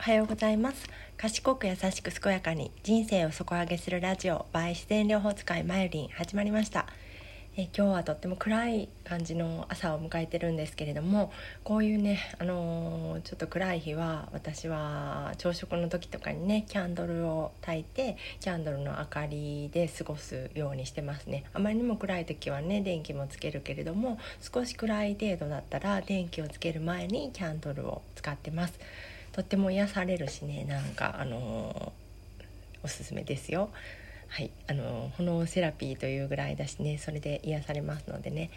[0.00, 0.88] おはようございます。
[1.18, 6.86] 賢く優しく健やかに人生を底上げするラジオ by 自然療法使いまゆりん始まりました。
[7.54, 11.30] え今日はとっても暗い感じの朝を迎えてるんですけれども
[11.64, 21.44] こういうね、あのー、ちょっと暗い日は私は朝食の時とかにねキャンドルを焚いてキャンドルの明かりで過ごすようにしてますね。
[21.52, 28.80] あまりにも暗い時はね電気もつけるけれども少し暗い程度だったら電気をつける前にキャンドルを使ってます。
[29.40, 31.94] とっても癒されるしねなんかあの、
[32.82, 33.70] おすすめですよ。
[34.28, 38.50] はい、あの炎セラピーというぐらいだしねそれで癒されますのでね、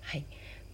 [0.00, 0.24] はい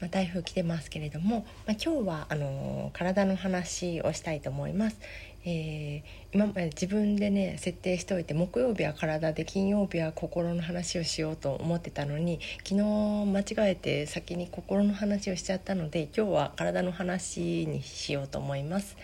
[0.00, 4.98] まあ、台風来てますけれども、まあ、今日はあの体の話をしたいと思います。
[5.44, 12.82] えー、今まで自分でね設定しておいて木曜日は体で金曜日は心の話をしようと思ってたのに昨日
[13.26, 18.96] 間違えて先に心の話をしちゃったので今日は体の話にしようと思います。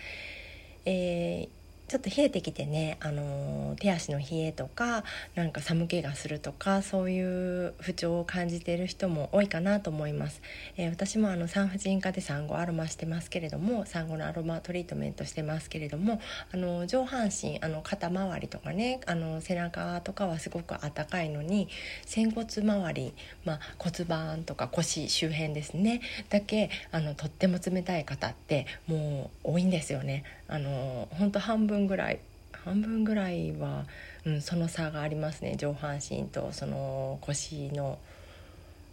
[0.85, 5.03] えーちょっと冷えてきてね、あの手足の冷えとか
[5.35, 10.41] なんか寒気がするとかそういう不調を感じている人も多いかなと思います、
[10.77, 16.21] えー、私もあの産婦人科で産後アロマしてますけれども産後のアロマトリートメントしてますけれども
[16.53, 21.67] あの上半身あの肩周りとかねあの背中とかはすごくあったかいのに
[22.05, 23.13] 仙骨周り、
[23.45, 30.23] まあ、骨盤とか腰周辺ですねだけあのとっても冷たい方ってもう多いんですよね。
[30.47, 32.19] あの本当半分ぐらい
[32.63, 33.85] 半分ぐらいは、
[34.25, 35.55] うん、その差がありますね。
[35.57, 37.99] 上半身とその腰の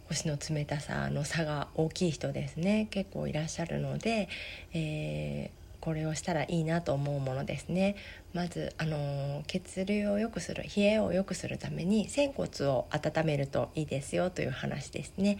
[0.09, 2.87] 腰の冷たさの差が大きい人ですね。
[2.91, 4.27] 結構いらっしゃるので、
[4.73, 7.95] えー、これをしたらいいなと思うものですね。
[8.33, 15.37] まず、あの血流を良くする冷えを良くするために仙骨を温めるといいですよという話ですね。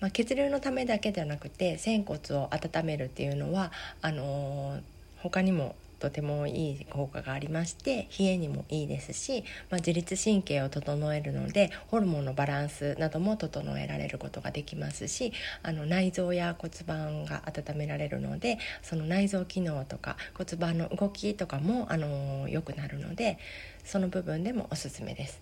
[0.00, 4.78] まあ、血流のためだけじゃなくて仙骨を温めるっていうのはあの
[5.16, 15.32] 他にもとてもいい効果がありまして冷えにもいいですし、まあ、自律神経を整えるのでホルモンのバランスなども整えられることができますし
[15.62, 23.38] あの内臓や骨盤が温められるのでその内臓機能とか骨盤の動きとかもあの良くなるので
[23.84, 25.40] その部分でもおすすめです。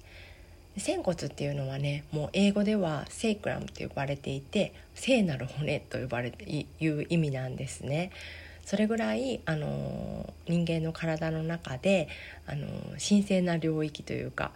[0.78, 8.11] 仙骨っていうのはねもう英語ではセイクラムと呼ばれていて聖なる骨と呼ばれていう意味なんですね。
[8.66, 12.09] それぐらいあの人間の体の中で
[12.49, 12.66] あの
[12.99, 14.50] 神聖な領域というか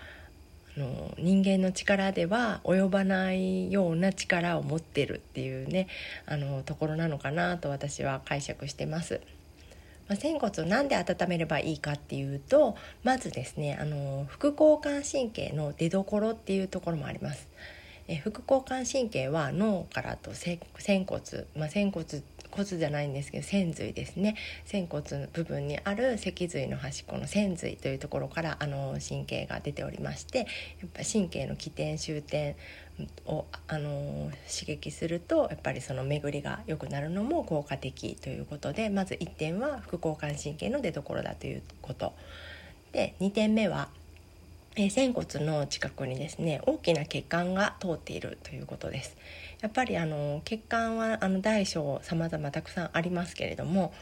[0.76, 5.86] あの人間の力では及ばないような力を持ってるっていうね
[6.26, 9.20] あのところなのかなと私は解釈してます。
[10.08, 17.48] まあ、仙骨を何で温めればいいかっていうとまずですねあの副交感神経の出どころっていうところもあります。
[18.08, 20.58] え副交感神経は脳からと仙
[21.06, 21.22] 骨、
[21.54, 22.04] まあ、仙骨
[22.50, 24.36] 骨じゃないんですけど仙髄ですね。
[24.64, 30.46] 仙骨の部分にある脊髄の端っこの仙髄というところからあの神経が出ておりましてやっ
[30.92, 32.56] ぱ神経の起点終点
[33.26, 42.12] をあの刺激するとやっぱりその巡りが良くなるのも効果的ということでまず1点は副交感神経の出所だということ。
[42.92, 43.88] で2点目は
[44.76, 49.16] えー、仙骨の近くにですね大きな血管が通っているということです
[49.60, 53.92] やっぱりあの血管はあの大小さまざまたくさんありますけれども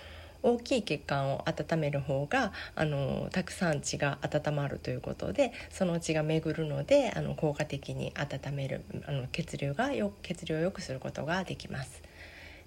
[0.42, 12.02] 大きい血管を温める方があのたくさん血が温まるということでその血が巡るのであの効果的に温めるあの血流がよ血流を良くすることができます。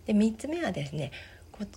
[0.06, 1.12] で3つ目はですね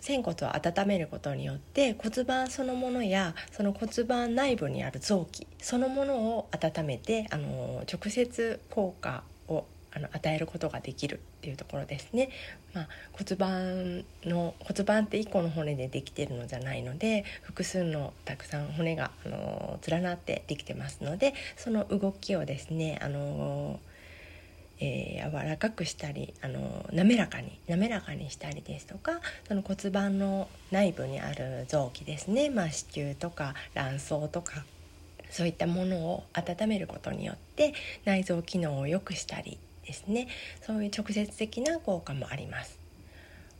[0.00, 12.31] 仙骨を温めることによって骨盤そのものやその骨盤内部にある臓器そのものを温めてあの直接効果をあの与えることができるっていうところですね。
[12.73, 23.78] まあ、骨盤の骨盤って1個の骨でできてるのじゃないので複数のたくさん骨があの連なってできてますのでその動きをですねあの
[24.81, 34.65] えー、柔らかくしたりあの滑らかに滑らかにしたりですとかその骨盤の内部にある臓器ですね、まあ、子宮とか卵巣とか
[35.31, 37.75] そういったものを温めることによって
[38.05, 40.29] 内臓機能を良くしたりですね。
[40.65, 42.79] そういう直接的な効果もあります。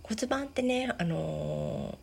[0.03, 1.99] 骨盤ってねあの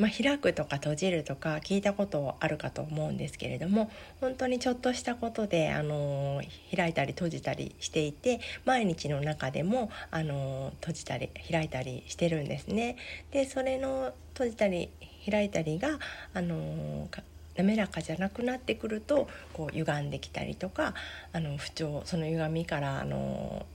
[0.00, 3.90] まあ、開くとか閉じるとか聞いたことあるかと思うんですけれども
[4.22, 6.40] 本当にちょっとしたことで、あの
[6.74, 12.96] 開いたり閉じたりしていて毎日の中でも、あの閉じたり開いたりしてるんですね。
[13.30, 14.88] でそれの閉じたり
[15.30, 15.98] 開いたりが、
[16.32, 17.08] あの
[17.56, 20.94] 滑らかじゃなくなってくるとこう歪んできたりとか
[21.34, 23.66] あの不調その歪みからあの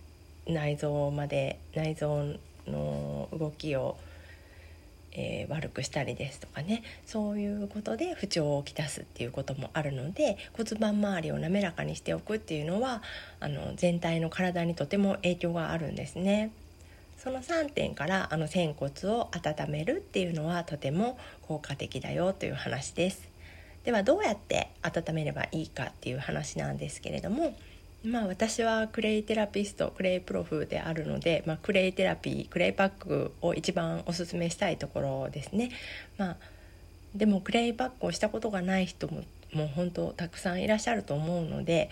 [0.47, 2.23] 内臓まで内臓
[2.67, 3.97] の動きを
[5.17, 13.01] えー、悪くしたりですとかねそういうことで不調をきたすっていうこともあるので骨盤周りを滑らかにしておくっていうのは
[13.39, 16.51] あの全体の体にとても影響があるんですね。
[17.17, 23.27] その3点からあの仙骨を温めるっていうのはとても効果的だよという話です。
[23.85, 27.55] ではどうやって温めればいいかっていう話なんですけれども
[28.05, 35.71] まあ私はクレイテラピストクレイプロフであるので、まあ、クレイテラピークレイパックを一番おすすめしたいところですね。
[36.17, 36.37] まあ、
[37.15, 39.23] でもクレイパックをしたことがない人も
[39.53, 41.89] もう本当たくさんいらっしゃると思うので、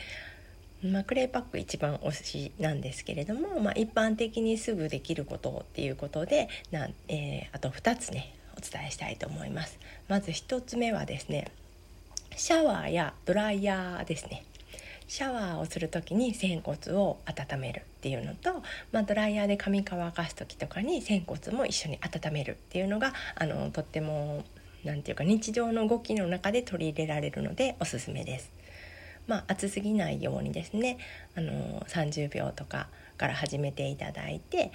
[0.83, 9.79] まあ、クレイパック一番推しなんですけれども、まあ、一般的にすぐできることっていうことでな、えー、あと2つねお伝えしたいと思います。
[10.09, 11.47] まず1つ目はですね
[12.35, 14.43] シャワーやドライヤーですね
[15.07, 24.43] シャワーをする時に仙骨を温めるっていうのと、まあ、ドライヤーで髪乾かす時とかに仙骨も一緒に温めるっていうのがあのとっても
[24.83, 28.51] 何て言うか日常の動きの中で取り入れられるのでおすすめです。
[29.25, 30.97] まあ、熱すぎないようにですね
[31.37, 34.71] あの30秒とかから始めていただいて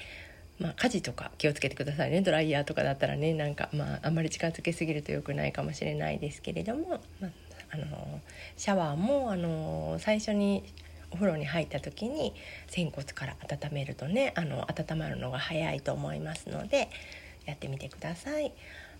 [0.58, 7.30] まあ、家事とか気をつけてくださいねドライヤーとかだったらねなんか、まあ、あんまり近づけすぎると良くないかもしれないですけれども、まあ、
[7.70, 8.20] あの
[8.56, 10.64] シャワーもあの最初に
[11.10, 12.34] お風呂に入った時に
[12.66, 16.90] 仙骨から温めるとねあの温まるのが早いと思いますので
[17.46, 18.52] やってみてください。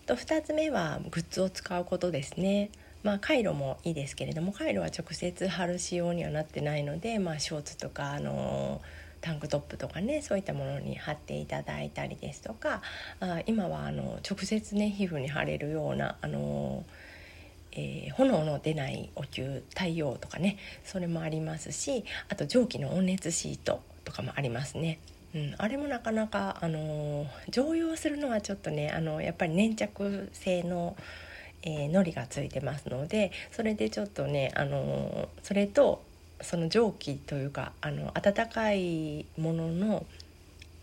[0.06, 2.70] と2つ目はグッズを使うことですね。
[3.02, 8.80] まあ、カイロもいいですけれどもカイロは直接貼る仕様にはなってないので、まあ、ショーツとかあの
[9.20, 12.82] タンクトップとかねそういったものに貼っていただいたりですとか
[13.20, 16.84] あ今はあの直接ね皮膚に貼れるようなあの
[17.78, 24.98] えー、炎の出ないお灸太陽とかねそれもありますしあと蒸気の温熱シートとかもありますね。
[25.34, 30.96] うん、あれもなかなか、あの常用するのはちょっとねあのやっぱり粘着性の、
[31.62, 36.02] えー、糊がついてますのでそれでちょっとね、あのそれと
[36.40, 40.06] その蒸気というかあの温かいものの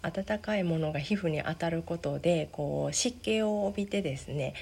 [0.04, 4.54] 温かいものが皮膚に当たることでこう湿気を帯びてですね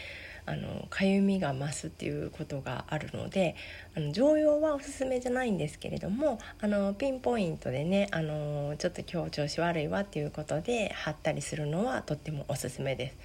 [0.46, 3.56] あのかゆみが増すっていうことがあるので
[3.96, 13.18] あの常用はおすすめじゃないんですけれどもあのピンポイントでねあのちょっと今日調子悪いわっていうことで貼ったりするのはとってもおすすめです。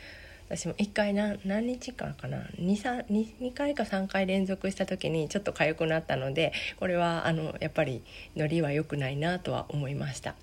[0.49, 8.03] 私も1回何日間かな？2, 2, 2回か3回連続した時にちょっと痒くなったのでこれはあのやっぱり
[8.35, 10.35] のりは良くないなとは思いました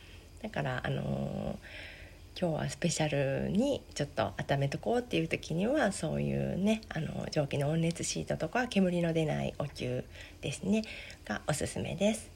[0.43, 1.94] だからあのー
[2.37, 3.07] 今日はスペシャ
[3.45, 10.03] ルにちょっと温めとこうっていう時にはそういうねあの蒸気の温熱シートとか煙の出ないお灸
[10.41, 10.81] ですね
[11.23, 12.29] がおすすめです。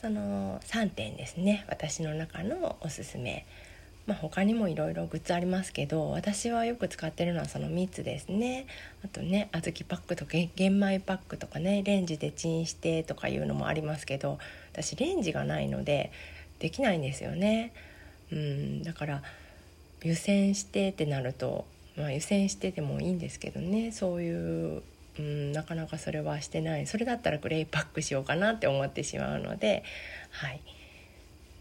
[0.00, 3.46] その3点ですね私の中のおすすめ。
[4.06, 8.66] まあ、他にもいろいろグッズありますけど私はよく使ってるのはその3つですね。
[9.04, 14.38] あとね小豆パックとか玄米パックとかねレンジでチンしてとかいうのもありますけど
[14.72, 16.12] 私レンジがないので
[16.60, 17.72] できないんですよね。
[18.32, 19.22] うんだから
[20.02, 21.66] 湯煎してってなると、
[21.96, 23.92] まあ、湯煎してでもいいんですけどね。
[23.92, 24.82] そういう
[25.18, 26.86] うん、なかなかそれはしてない。
[26.86, 29.82] それだったらクレイパックしようかなって思ってしまうので
[30.30, 30.60] はい。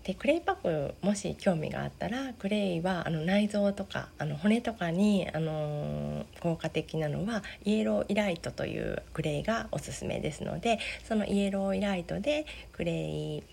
[0.04, 13.44] でクレイパックもし興味があったらクレイはあの内臓とかあの骨とかに、あのー、効果的なのはイエローイライトというクレイがおすすめですのでそのイエローイライトでクレイ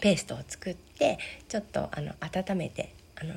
[0.00, 1.18] ペーストを作って
[1.48, 3.34] ちょっとあの温めてあの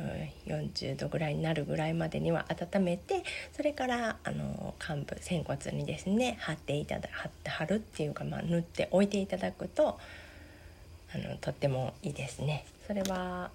[0.47, 10.00] 40度ぐらいになるぐらいまでには温めてそれからあの患部仙骨にですね貼っていただ貼って貼るっていうか、まあ、塗って置いていただくと
[11.13, 12.65] あのとってもいいですね。
[12.88, 13.51] それは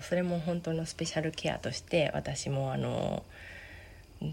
[0.00, 3.24] それも本当のスペシャルケアとして私もあの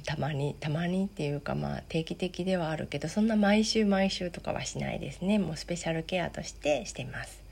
[0.06, 7.49] たまにたまにっていうかまあ定期的ではあるけどそんな毎週毎週とかはしないですねもうスペシャルケアとしてしてます。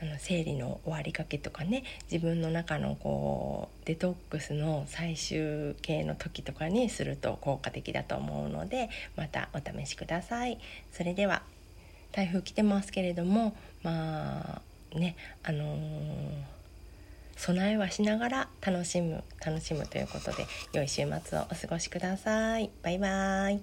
[0.00, 10.58] あの生理の終わりかけとかね自分の中のこうデトックスの最終形の時とかにすると効果的だと思うのでまたお試しください。
[10.92, 11.42] それでは
[12.12, 14.62] 台風来てますけれどもま
[14.94, 16.30] あねあのー、
[17.36, 22.70] 備えはしながら楽しむ楽しむということで良い週末をお過ごしください。
[22.82, 23.60] バイバーイ